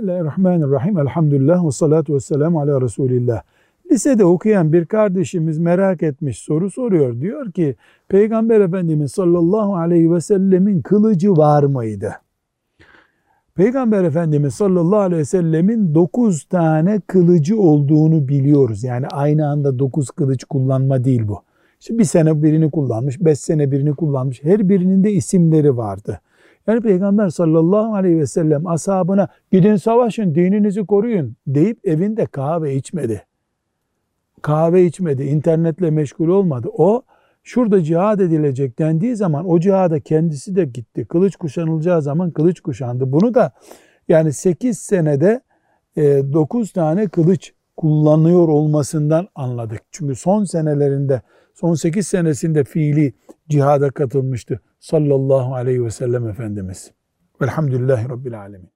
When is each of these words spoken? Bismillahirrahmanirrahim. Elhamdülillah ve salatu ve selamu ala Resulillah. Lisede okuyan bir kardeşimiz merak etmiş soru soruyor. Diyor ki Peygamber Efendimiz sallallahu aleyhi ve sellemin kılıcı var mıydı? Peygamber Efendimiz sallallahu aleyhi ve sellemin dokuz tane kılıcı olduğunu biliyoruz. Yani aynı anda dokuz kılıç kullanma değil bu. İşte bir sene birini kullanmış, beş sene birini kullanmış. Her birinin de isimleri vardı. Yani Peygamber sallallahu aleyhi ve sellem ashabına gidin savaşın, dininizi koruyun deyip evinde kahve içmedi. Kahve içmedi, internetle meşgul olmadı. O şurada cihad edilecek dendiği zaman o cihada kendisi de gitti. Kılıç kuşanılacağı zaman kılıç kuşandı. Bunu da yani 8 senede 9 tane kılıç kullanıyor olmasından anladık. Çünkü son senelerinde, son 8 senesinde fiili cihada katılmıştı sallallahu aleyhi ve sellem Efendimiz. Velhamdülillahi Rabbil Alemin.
Bismillahirrahmanirrahim. 0.00 0.98
Elhamdülillah 0.98 1.66
ve 1.66 1.70
salatu 1.70 2.14
ve 2.14 2.20
selamu 2.20 2.60
ala 2.60 2.80
Resulillah. 2.80 3.42
Lisede 3.90 4.24
okuyan 4.24 4.72
bir 4.72 4.86
kardeşimiz 4.86 5.58
merak 5.58 6.02
etmiş 6.02 6.38
soru 6.38 6.70
soruyor. 6.70 7.20
Diyor 7.20 7.52
ki 7.52 7.76
Peygamber 8.08 8.60
Efendimiz 8.60 9.12
sallallahu 9.12 9.76
aleyhi 9.76 10.12
ve 10.12 10.20
sellemin 10.20 10.82
kılıcı 10.82 11.36
var 11.36 11.62
mıydı? 11.62 12.12
Peygamber 13.54 14.04
Efendimiz 14.04 14.54
sallallahu 14.54 15.00
aleyhi 15.00 15.20
ve 15.20 15.24
sellemin 15.24 15.94
dokuz 15.94 16.44
tane 16.44 17.00
kılıcı 17.06 17.60
olduğunu 17.60 18.28
biliyoruz. 18.28 18.84
Yani 18.84 19.06
aynı 19.06 19.48
anda 19.48 19.78
dokuz 19.78 20.10
kılıç 20.10 20.44
kullanma 20.44 21.04
değil 21.04 21.28
bu. 21.28 21.42
İşte 21.80 21.98
bir 21.98 22.04
sene 22.04 22.42
birini 22.42 22.70
kullanmış, 22.70 23.20
beş 23.20 23.38
sene 23.38 23.70
birini 23.70 23.94
kullanmış. 23.94 24.44
Her 24.44 24.68
birinin 24.68 25.04
de 25.04 25.12
isimleri 25.12 25.76
vardı. 25.76 26.20
Yani 26.70 26.80
Peygamber 26.80 27.28
sallallahu 27.28 27.94
aleyhi 27.94 28.18
ve 28.18 28.26
sellem 28.26 28.66
ashabına 28.66 29.28
gidin 29.52 29.76
savaşın, 29.76 30.34
dininizi 30.34 30.86
koruyun 30.86 31.36
deyip 31.46 31.86
evinde 31.86 32.26
kahve 32.26 32.74
içmedi. 32.74 33.22
Kahve 34.42 34.84
içmedi, 34.84 35.22
internetle 35.22 35.90
meşgul 35.90 36.28
olmadı. 36.28 36.68
O 36.72 37.02
şurada 37.42 37.82
cihad 37.82 38.20
edilecek 38.20 38.78
dendiği 38.78 39.16
zaman 39.16 39.48
o 39.48 39.60
cihada 39.60 40.00
kendisi 40.00 40.56
de 40.56 40.64
gitti. 40.64 41.04
Kılıç 41.04 41.36
kuşanılacağı 41.36 42.02
zaman 42.02 42.30
kılıç 42.30 42.60
kuşandı. 42.60 43.12
Bunu 43.12 43.34
da 43.34 43.52
yani 44.08 44.32
8 44.32 44.78
senede 44.78 45.40
9 45.96 46.72
tane 46.72 47.08
kılıç 47.08 47.52
kullanıyor 47.80 48.48
olmasından 48.48 49.28
anladık. 49.34 49.80
Çünkü 49.90 50.14
son 50.14 50.44
senelerinde, 50.44 51.22
son 51.54 51.74
8 51.74 52.06
senesinde 52.06 52.64
fiili 52.64 53.14
cihada 53.48 53.90
katılmıştı 53.90 54.60
sallallahu 54.80 55.54
aleyhi 55.54 55.84
ve 55.84 55.90
sellem 55.90 56.28
Efendimiz. 56.28 56.90
Velhamdülillahi 57.42 58.08
Rabbil 58.08 58.40
Alemin. 58.40 58.70